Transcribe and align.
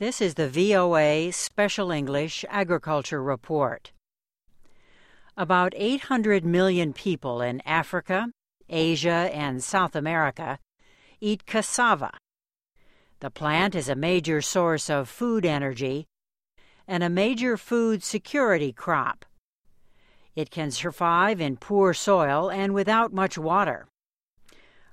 This 0.00 0.22
is 0.22 0.32
the 0.32 0.48
VOA 0.48 1.30
Special 1.30 1.90
English 1.90 2.42
Agriculture 2.48 3.22
Report. 3.22 3.92
About 5.36 5.74
800 5.76 6.42
million 6.42 6.94
people 6.94 7.42
in 7.42 7.60
Africa, 7.66 8.30
Asia, 8.70 9.28
and 9.30 9.62
South 9.62 9.94
America 9.94 10.58
eat 11.20 11.44
cassava. 11.44 12.12
The 13.18 13.30
plant 13.30 13.74
is 13.74 13.90
a 13.90 13.94
major 13.94 14.40
source 14.40 14.88
of 14.88 15.06
food 15.06 15.44
energy 15.44 16.06
and 16.88 17.04
a 17.04 17.10
major 17.10 17.58
food 17.58 18.02
security 18.02 18.72
crop. 18.72 19.26
It 20.34 20.50
can 20.50 20.70
survive 20.70 21.42
in 21.42 21.58
poor 21.58 21.92
soil 21.92 22.50
and 22.50 22.72
without 22.72 23.12
much 23.12 23.36
water. 23.36 23.86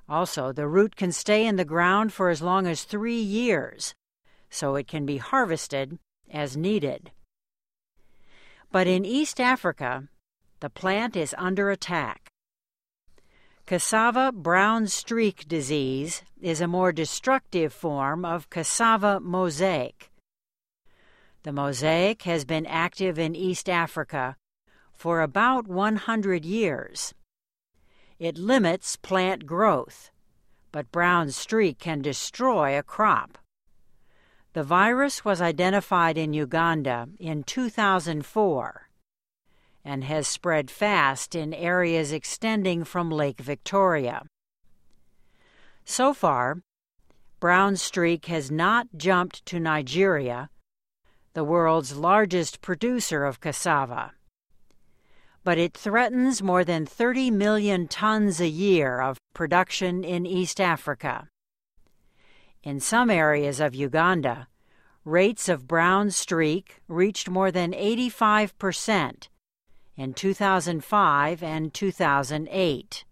Also, 0.10 0.52
the 0.52 0.68
root 0.68 0.98
can 0.98 1.14
stay 1.14 1.46
in 1.46 1.56
the 1.56 1.64
ground 1.64 2.12
for 2.12 2.28
as 2.28 2.42
long 2.42 2.68
as 2.68 2.84
three 2.84 3.22
years, 3.22 3.96
so 4.50 4.76
it 4.76 4.88
can 4.88 5.06
be 5.06 5.18
harvested 5.18 5.98
as 6.32 6.58
needed. 6.58 7.12
But 8.72 8.88
in 8.88 9.06
East 9.06 9.40
Africa, 9.40 10.08
the 10.60 10.70
plant 10.70 11.16
is 11.16 11.36
under 11.38 11.70
attack. 11.70 12.30
Cassava 13.66 14.32
brown 14.32 14.88
streak 14.88 15.48
disease 15.48 16.24
is 16.42 16.62
a 16.62 16.68
more 16.68 16.92
destructive 16.92 17.74
form 17.74 18.24
of 18.24 18.50
cassava 18.50 19.20
mosaic. 19.20 20.10
The 21.44 21.52
mosaic 21.52 22.24
has 22.24 22.46
been 22.46 22.66
active 22.66 23.20
in 23.20 23.36
East 23.36 23.70
Africa 23.70 24.36
for 24.94 25.22
about 25.22 25.68
100 25.68 26.44
years. 26.44 27.14
It 28.20 28.38
limits 28.38 28.96
plant 28.96 29.46
growth, 29.46 30.12
but 30.72 30.92
brown 30.92 31.32
streak 31.32 31.78
can 31.78 32.02
destroy 32.02 32.78
a 32.78 32.84
crop. 32.84 33.38
The 34.58 34.64
virus 34.64 35.24
was 35.24 35.40
identified 35.40 36.18
in 36.18 36.34
Uganda 36.34 37.08
in 37.20 37.44
2004 37.44 38.90
and 39.86 40.04
has 40.04 40.28
spread 40.28 40.72
fast 40.72 41.36
in 41.36 41.54
areas 41.54 42.12
extending 42.12 42.84
from 42.84 43.12
Lake 43.12 43.40
Victoria. 43.40 44.24
So 45.86 46.12
far, 46.12 46.64
brown 47.40 47.76
streak 47.76 48.26
has 48.26 48.50
not 48.50 48.88
jumped 48.98 49.46
to 49.46 49.60
Nigeria, 49.60 50.50
the 51.36 51.44
world's 51.44 51.96
largest 51.96 52.60
producer 52.60 53.26
of 53.26 53.40
cassava 53.40 54.14
but 55.44 55.60
it 55.60 55.78
threatens 55.78 56.42
more 56.42 56.64
than 56.66 56.84
30 56.84 57.30
million 57.30 57.88
tons 57.88 58.42
a 58.42 58.50
year 58.50 59.02
of 59.02 59.18
production 59.36 60.04
in 60.04 60.26
East 60.26 60.60
Africa. 60.60 61.30
In 62.64 62.82
some 62.82 63.10
areas 63.10 63.62
of 63.62 63.74
Uganda, 63.74 64.50
rates 65.08 65.48
of 65.48 65.68
brown 65.68 66.12
streak 66.12 66.82
reached 66.90 67.30
more 67.30 67.50
than 67.50 67.72
85% 67.72 69.30
in 69.96 70.14
2005 70.14 71.42
and 71.42 71.74
2008. 71.74 73.06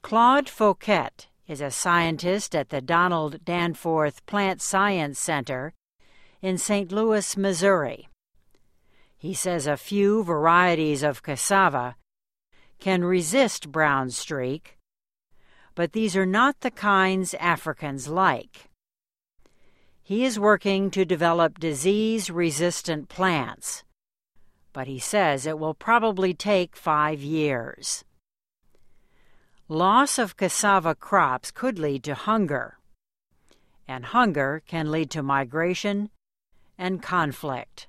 Claude 0.00 0.48
Fauquet 0.48 1.26
is 1.48 1.60
a 1.60 1.72
scientist 1.72 2.54
at 2.54 2.68
the 2.68 2.80
Donald 2.80 3.44
Danforth 3.44 4.24
Plant 4.26 4.62
Science 4.62 5.18
Center 5.18 5.74
in 6.40 6.56
St. 6.56 6.92
Louis, 6.92 7.36
Missouri. 7.36 8.08
He 9.16 9.34
says 9.34 9.66
a 9.66 9.76
few 9.76 10.22
varieties 10.22 11.02
of 11.02 11.24
cassava 11.24 11.96
can 12.78 13.02
resist 13.02 13.72
brown 13.72 14.10
streak, 14.10 14.78
but 15.74 15.92
these 15.92 16.16
are 16.16 16.26
not 16.26 16.60
the 16.60 16.70
kinds 16.70 17.34
Africans 17.34 18.06
like. 18.06 18.67
He 20.08 20.24
is 20.24 20.40
working 20.40 20.90
to 20.92 21.04
develop 21.04 21.58
disease 21.58 22.30
resistant 22.30 23.10
plants, 23.10 23.84
but 24.72 24.86
he 24.86 24.98
says 24.98 25.44
it 25.44 25.58
will 25.58 25.74
probably 25.74 26.32
take 26.32 26.74
five 26.74 27.20
years. 27.20 28.06
Loss 29.68 30.18
of 30.18 30.34
cassava 30.38 30.94
crops 30.94 31.50
could 31.50 31.78
lead 31.78 32.04
to 32.04 32.14
hunger, 32.14 32.78
and 33.86 34.06
hunger 34.06 34.62
can 34.66 34.90
lead 34.90 35.10
to 35.10 35.22
migration 35.22 36.08
and 36.78 37.02
conflict. 37.02 37.86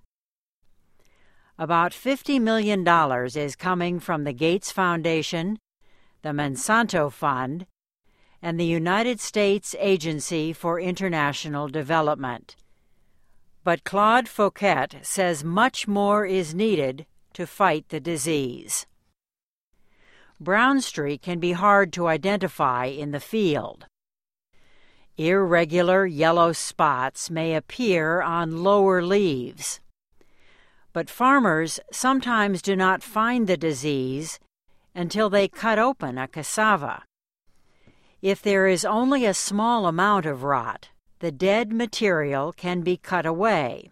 About 1.58 1.94
$50 1.94 2.42
million 2.42 2.86
is 3.38 3.56
coming 3.56 3.98
from 3.98 4.26
the 4.26 4.34
Gates 4.34 4.74
Foundation, 4.74 5.58
the 6.22 6.34
Monsanto 6.34 7.10
Fund, 7.10 7.66
and 8.42 8.60
the 8.60 8.66
United 8.66 9.20
States 9.20 9.76
Agency 9.80 10.54
for 10.54 10.80
International 10.80 11.68
Development. 11.68 12.56
But 13.64 13.84
Claude 13.84 14.28
Fauquet 14.28 15.00
says 15.02 15.44
much 15.44 15.88
more 15.88 16.26
is 16.26 16.56
needed 16.56 17.06
to 17.34 17.46
fight 17.46 17.90
the 17.90 18.00
disease. 18.00 18.86
Brown 20.40 20.82
streak 20.82 21.22
can 21.22 21.40
be 21.40 21.52
hard 21.52 21.92
to 21.94 22.08
identify 22.08 22.86
in 22.86 23.12
the 23.12 23.20
field. 23.20 23.86
Irregular 25.18 26.06
yellow 26.06 26.54
spots 26.54 27.30
may 27.30 27.56
appear 27.56 28.22
on 28.22 28.64
lower 28.64 29.02
leaves 29.02 29.82
but 30.94 31.10
farmers 31.10 31.80
sometimes 31.92 32.62
do 32.62 32.76
not 32.76 33.04
find 33.04 33.48
the 33.48 33.58
disease 33.58 34.40
until 34.96 35.30
they 35.30 35.48
cut 35.48 35.78
open 35.78 36.18
a 36.18 36.28
cassava. 36.28 37.04
If 38.22 38.42
there 38.42 38.68
is 38.68 38.84
only 38.84 39.26
a 39.26 39.34
small 39.34 39.86
amount 39.86 40.26
of 40.26 40.44
rot, 40.44 40.90
the 41.20 41.32
dead 41.32 41.72
material 41.72 42.52
can 42.52 42.82
be 42.82 42.98
cut 42.98 43.26
away. 43.26 43.92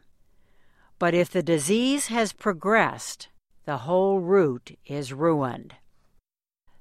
But 1.00 1.14
if 1.14 1.30
the 1.30 1.44
disease 1.44 2.08
has 2.08 2.34
progressed, 2.34 3.30
the 3.66 3.78
whole 3.80 4.20
root 4.20 4.78
is 4.86 5.14
ruined. 5.14 5.76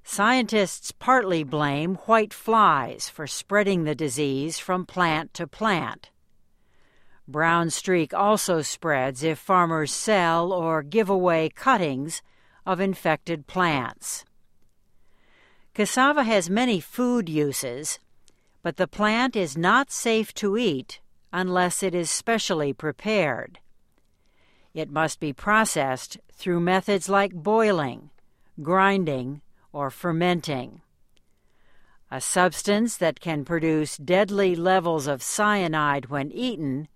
Scientists 0.02 0.92
partly 0.92 1.44
blame 1.44 1.96
white 2.06 2.34
flies 2.34 3.08
for 3.08 3.26
spreading 3.26 3.84
the 3.84 3.94
disease 3.94 4.58
from 4.58 4.86
plant 4.86 5.34
to 5.34 5.46
plant. 5.46 6.10
Brown 7.28 7.70
streak 7.70 8.14
also 8.14 8.62
spreads 8.62 9.22
if 9.22 9.38
farmers 9.38 9.92
sell 9.92 10.52
or 10.52 10.82
give 10.82 11.10
away 11.10 11.48
cuttings 11.48 12.22
of 12.64 12.80
infected 12.80 13.46
plants. 13.46 14.24
Cassava 15.76 16.24
has 16.24 16.48
many 16.48 16.80
food 16.80 17.28
uses, 17.28 17.98
but 18.62 18.78
the 18.78 18.88
plant 18.88 19.36
is 19.36 19.58
not 19.58 19.90
safe 19.90 20.32
to 20.32 20.56
eat 20.56 21.00
unless 21.34 21.82
it 21.82 21.94
is 21.94 22.10
specially 22.10 22.72
prepared. 22.72 23.58
It 24.72 24.88
must 24.88 25.20
be 25.20 25.34
processed 25.34 26.16
through 26.32 26.60
methods 26.60 27.10
like 27.10 27.34
boiling, 27.34 28.08
grinding, 28.62 29.42
or 29.70 29.90
fermenting. 29.90 30.80
A 32.10 32.22
substance 32.22 32.96
that 32.96 33.20
can 33.20 33.44
produce 33.44 33.98
deadly 33.98 34.56
levels 34.56 35.06
of 35.06 35.22
cyanide 35.22 36.06
when 36.06 36.32
eaten 36.32 36.88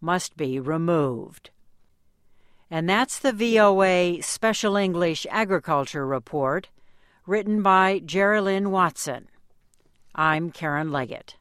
must 0.00 0.36
be 0.36 0.58
removed. 0.58 1.50
And 2.72 2.90
that's 2.90 3.20
the 3.20 3.32
VOA 3.32 4.20
Special 4.20 4.74
English 4.74 5.28
Agriculture 5.30 6.04
Report, 6.04 6.70
written 7.26 7.60
by 7.60 7.98
Geraldine 8.04 8.70
Watson. 8.70 9.28
I'm 10.14 10.52
Karen 10.52 10.92
Leggett. 10.92 11.35